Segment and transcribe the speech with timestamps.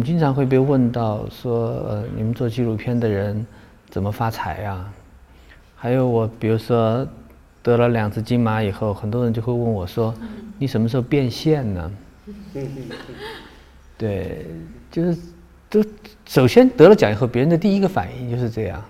[0.00, 3.46] 们经常会被问到说，呃，你们做纪录片的人
[3.90, 4.82] 怎么发财呀？
[5.76, 7.06] 还有我，比如说
[7.62, 10.14] 得了两次金马以后，很多人就会问我说，
[10.58, 11.92] 你什么时候变现呢？
[13.98, 14.46] 对，
[14.90, 15.18] 就是
[15.68, 15.84] 都
[16.24, 18.82] 首先得了奖以后，别人的第一个反应就是这样。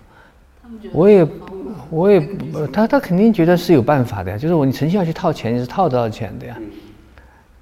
[0.92, 1.26] 我也，
[1.90, 2.24] 我也，
[2.72, 6.56] 他他肯定觉得是有办法的呀，就是我你诚心要去套钱，你是套得到钱的呀。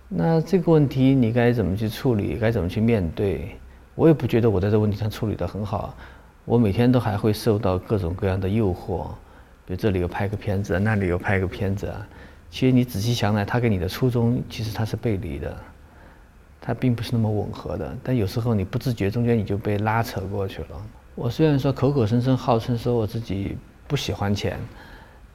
[0.09, 2.37] 那这个问题你该怎么去处理？
[2.37, 3.55] 该怎么去面对？
[3.95, 5.95] 我也不觉得我在这个问题上处理得很好。
[6.47, 9.09] 我每天都还会受到各种各样的诱惑，
[9.67, 11.93] 比如这里又拍个片子，那里又拍个片子。
[12.51, 15.55] 其实你仔细想来，他跟你的初衷其实他是背离的，
[16.59, 17.95] 他并不是那么吻合的。
[18.03, 20.83] 但有时候你不自觉中间你就被拉扯过去了。
[21.15, 24.59] 我虽然说口口声声号称说我自己不喜欢钱，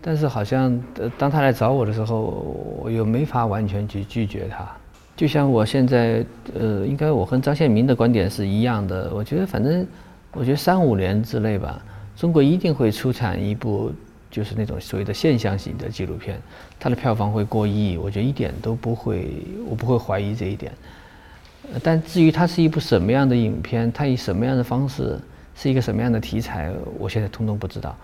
[0.04, 0.80] 但是好像
[1.18, 2.46] 当他来找我的时候，
[2.84, 4.70] 我又没法完全去拒绝他。
[5.16, 6.24] 就像我现在，
[6.60, 9.10] 呃，应该我和张献民的观点是一样的。
[9.16, 9.88] 我觉得反正。
[10.36, 11.80] 我觉得三五年之内吧，
[12.18, 13.92] 中国一定会出产一部
[14.32, 16.42] 就是那种所谓的现象型的纪录片，
[16.80, 19.28] 它的票房会过亿，我觉得一点都不会，
[19.70, 20.72] 我不会怀疑这一点。
[21.84, 25.20] 但至于它是一部什么样的影片，它以什么样的方式，
[25.56, 27.96] 是一个什么样的题材，我现在通通不知道。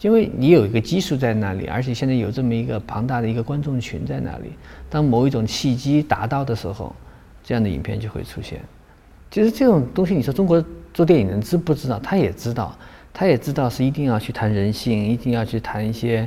[0.00, 4.52] 因为你有一个基数在那里，而且现在有这么一个庞大的一个观众群在那里，
[4.88, 6.94] 当某一种契机达到的时候，
[7.44, 8.60] 这样的影片就会出现。
[9.30, 11.98] 其实这种东西，你说中国做电影人知不知道？
[12.00, 12.76] 他也知道，
[13.12, 16.26] 他也知道是一定要去谈人性，一定要去谈一些，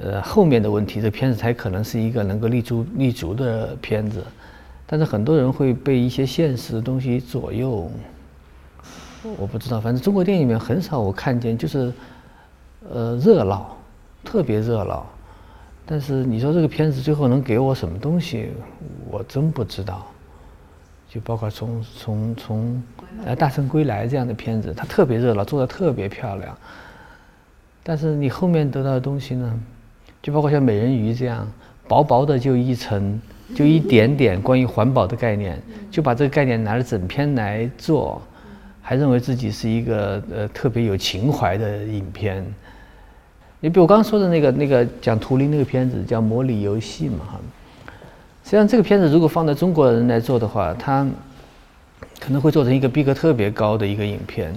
[0.00, 4.24] 呃，后面的问题，这片子才可能是一个能够立足立足的片子。
[4.86, 7.90] 但是很多人会被一些现实的东西左右，
[9.36, 11.92] 我不知道，反正中国电影里面很少我看见就是，
[12.90, 13.76] 呃，热闹，
[14.24, 15.06] 特别热闹。
[15.84, 18.50] 但是你说这个片子最后能给我什么东西，
[19.10, 20.06] 我真不知道。
[21.08, 22.82] 就包括从从从
[23.24, 26.54] 呃《大圣归来》这样的片子，它特别热闹，做的特别漂亮。
[27.82, 29.60] 但是你后面得到的东西呢？
[30.20, 31.50] 就包括像美人鱼这样
[31.86, 33.18] 薄薄的就一层，
[33.54, 35.58] 就一点点关于环保的概念，
[35.90, 38.20] 就把这个概念拿着整片来做，
[38.82, 42.44] 还认为自己是一个呃特别有情怀的影片。
[43.60, 47.40] 你比如我刚刚说的那个那个讲图灵那个片子叫《模拟游戏》嘛哈。
[48.44, 51.06] 实际上，这个片子如果放在中国人来做的话，它
[52.20, 54.54] 可能会做成一个逼格特别高的一个影片，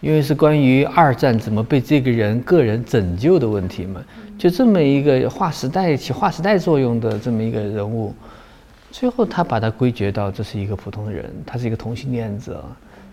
[0.00, 4.02] 因为是关于二战怎么被这个人个人拯救的问题嘛。
[4.38, 8.14] 就这么一个划时代、起划时代作用的这么一个人物，
[8.90, 12.64] 最后他把它归结到这是一个普通人，他是一个同性恋者，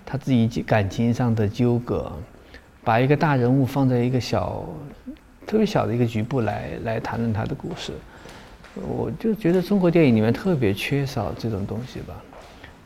[0.06, 2.12] 他自己感情上的纠葛，
[2.84, 4.64] 把一个大人物放在一个小、
[5.46, 7.92] 特别小的一个局部来来谈论他的故事。
[8.86, 12.14] 我就觉得中国电影里面特别缺少这种东西吧，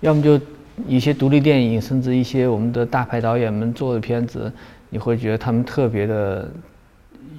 [0.02, 0.40] 要么就
[0.88, 4.52] 一些独立电影，甚至一些我们的大牌导演们做的片子，
[4.90, 6.48] 你会觉得他们特别的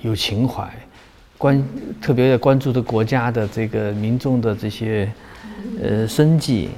[0.03, 0.69] 有情怀，
[1.39, 1.65] 关
[2.03, 5.11] 特别的关注的国家的这个民众的这些
[5.81, 6.71] 呃生计。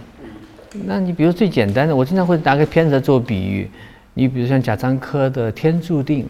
[0.84, 3.70] 那你比如最简单的，我经常会拿个片子做比喻，
[4.12, 6.25] 你比如像贾樟柯的《天注定》，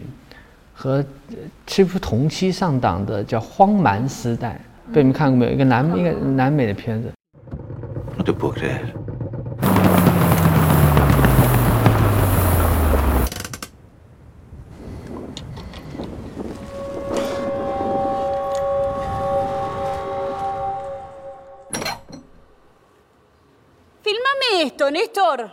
[0.75, 1.05] 和
[1.67, 4.61] 七浦同期上档的叫《荒蛮时代》，
[4.95, 5.53] 被你们看过没有？
[5.53, 7.11] 一个南一个南美的片子。
[8.17, 9.03] 我都不可能。
[24.93, 25.49] Néstor.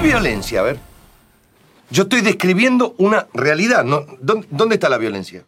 [0.00, 0.60] ¿Qué violencia?
[0.60, 0.78] A ver.
[1.90, 4.00] Yo estoy describiendo una realidad, ¿no?
[4.22, 5.42] ¿Dónde está la violencia?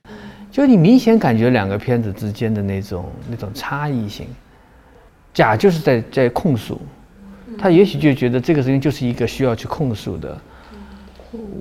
[0.50, 4.26] 就你明显感觉两个片子之间的那种那种差异性，
[5.32, 6.78] 甲就是在在控诉，
[7.56, 10.38] 他也许就觉得这个事情就是一个需要去控诉的。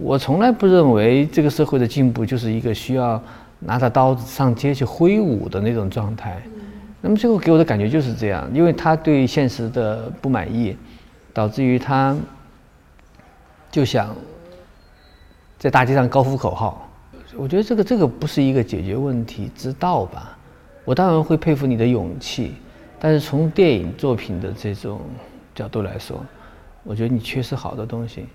[0.01, 3.23] 我从来不认为这个社会的进步就是一个需要
[3.59, 6.41] 拿着刀子上街去挥舞的那种状态。
[6.99, 10.75] 那么最后给我的感觉就是这样，因为他对现实的不满意，
[11.31, 12.13] 导致于他
[13.71, 14.15] 就想。
[15.57, 16.89] 在大街上高呼口号，
[17.37, 20.35] 我觉得这个这个不是一个解决问题之道吧。
[20.83, 22.55] 我当然会佩服你的勇气，
[22.99, 25.01] 但是从电影作品的这种
[25.53, 26.25] 角度来说，
[26.83, 28.25] 我觉得你缺失好多东西。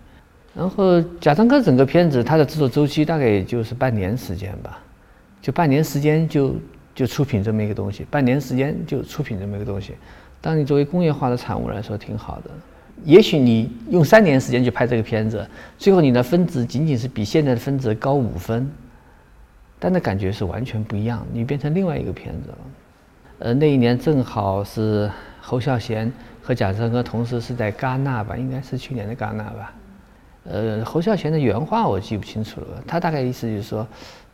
[0.55, 4.79] 然后贾樟柯整个片子，它的制作周期大概也就是半年时间吧，
[5.43, 6.55] 就半年时间就
[6.95, 9.97] 就出品这么一个东西，半年时间就出品这么一个东西。
[10.41, 12.51] 当你作为工业化的产物来说，挺好的。
[13.05, 15.49] 也许你用三年时间去拍这个片子，
[15.79, 18.69] 最后你的分值仅仅是比现在的分值高五分，
[19.79, 22.59] 但那感觉是完全不一样，你变成另外一个片子了。
[23.39, 25.11] 呃，那一年正好是
[25.41, 26.11] 侯孝贤
[26.43, 29.75] 和贾樟柯同时是在戛纳吧，应该是去年的戛纳吧。
[30.45, 33.87] 呃，侯孝贤的原话我记不清楚了，他大概意思就是说，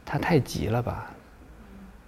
[0.05, 1.11] 他太急了吧，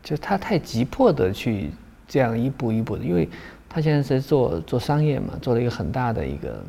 [0.03, 1.71] 就他太急迫的去
[2.07, 3.29] 这样一步一步的，因为
[3.75, 6.63] 他现在在做做商业嘛，做了一个很大的一个，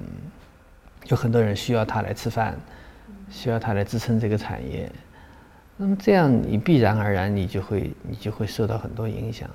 [1.08, 2.58] 有很多人需要他来吃饭，
[3.30, 4.92] 需要他来支撑这个产业，
[5.78, 9.48] 那么这样你必然而然你就会你就会受到很多影响，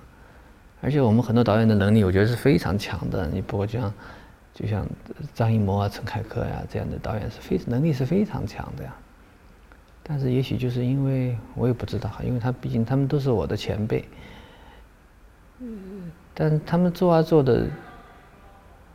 [0.81, 3.93] 而且我们很多导演的能力我觉得是非常强的，你包括像。
[4.53, 4.87] 就像
[5.33, 8.95] 张艺谋啊、陈凯歌呀这样的导演是非能力是非常强的呀，
[10.03, 14.05] 但是也许就是因为我也不知道，因为他毕竟他们都是我的前辈，
[15.61, 17.67] 嗯，但他们做啊做的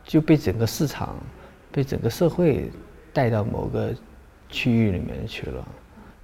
[0.02, 1.14] 就被整个市场、
[1.70, 2.72] 被整个社会
[3.12, 3.94] 带到某个
[4.48, 5.64] 区域里面去了。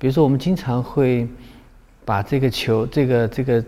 [0.01, 1.29] 比如说，我们经常会
[2.05, 3.65] 把这个球、这个这个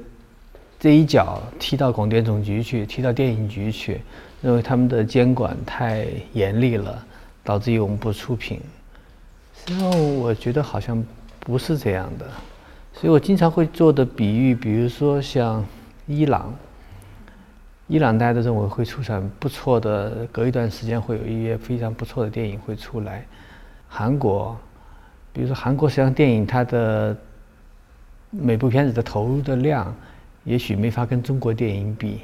[0.80, 4.00] 这一脚踢到广电总局去，踢到电影局去。
[4.42, 7.06] 认为他们的监管太严厉了，
[7.44, 8.60] 导致于我们不出品。
[9.64, 11.02] 实际上，我觉得好像
[11.38, 12.26] 不是这样的。
[12.92, 15.64] 所以我经常会做的比喻，比如说像
[16.08, 16.52] 伊朗，
[17.86, 23.26] 伊朗大家都认为会出产不错的，隔一段时间会有一些非常不错的电影会出来。
[23.88, 24.56] 韩国，
[25.32, 27.14] 比如说韩国实际上电影它的
[28.30, 29.94] 每部片子的投入的量，
[30.44, 32.20] 也许没法跟中国电影比。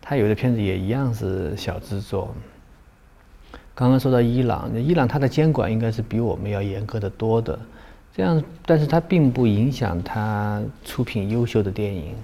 [0.00, 2.32] 它有的片子也一样是小制作。
[3.74, 7.58] 刚刚说到伊朗，伊朗它的监管应该是比我们要严格的多的，
[8.14, 12.14] 这样，但是它并不影响它出品优秀的电影。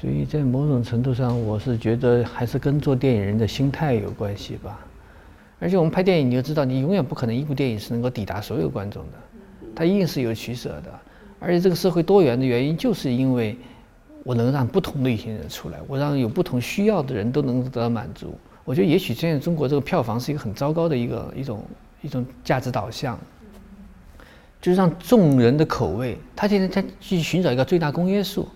[0.00, 4.78] 所以在某种程度上，我是觉得还是跟做电影人的心态有关系吧。
[5.58, 9.18] 而且我们拍电影，你就知道，你永远不可能一部电影是能够抵达所有观众的，
[9.74, 11.00] 它一定是有取舍的。
[11.40, 13.56] 而且这个社会多元的原因，就是因为。
[14.24, 18.36] 我能让不同类型人出来，我让有不同需要的人都能得到满足。
[18.62, 21.64] 我觉得也许现在中国这个票房是一个很糟糕的一个一种
[22.02, 23.18] 一种价值导向，
[24.60, 28.46] 就是让众人的口味，他现在他去寻找一个最大公约数，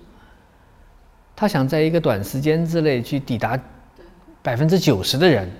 [1.42, 3.58] 他想在一个短时间之内去抵达
[4.44, 5.50] 百分之九十的人，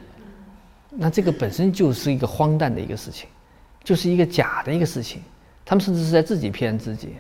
[0.91, 3.29] 那这个本身就是一个荒诞的一个事情，
[3.83, 5.21] 就是一个假的一个事情，
[5.65, 7.17] 他们甚至是在自己骗自己。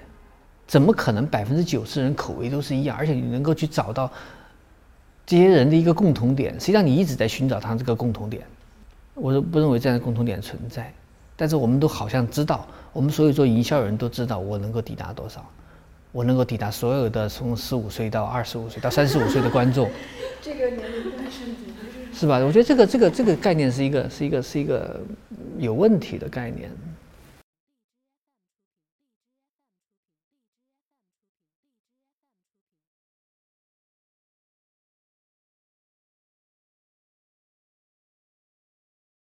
[0.64, 2.96] 怎么可能百分之九十人口味都是一样？
[2.96, 4.08] 而且你能够去找到
[5.26, 6.52] 这些人的一个共同点？
[6.52, 8.44] 实际上你一直在寻找他这个共同点。
[9.14, 10.94] 我都不认为这样的共同点存在，
[11.34, 15.44] 但是我们都好像知道，我们所有做营销人都知道我能够抵达多少，
[16.12, 19.90] 我能够抵达所有的从十五岁到二十五岁到三十五岁的观众。
[20.42, 22.38] 这个年龄段是是吧？
[22.38, 25.00] 我觉得这个这个这个概念是一个是一个是一个
[25.58, 26.70] 有问题的概念。